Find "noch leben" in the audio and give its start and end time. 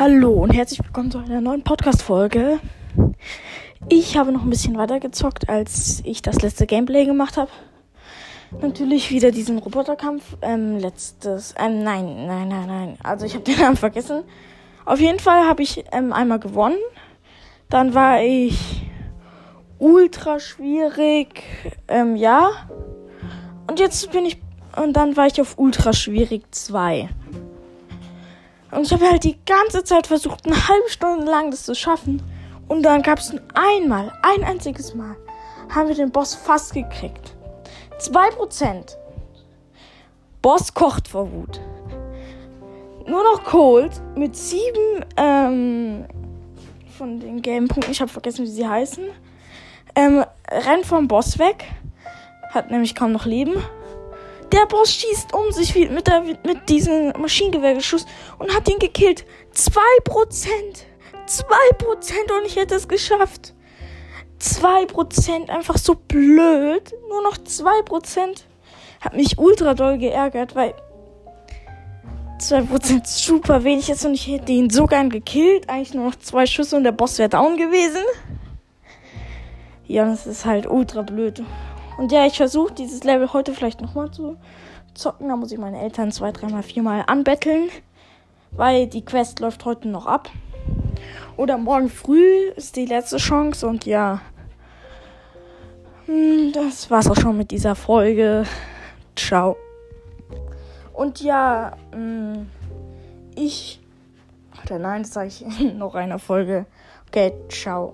53.12-53.54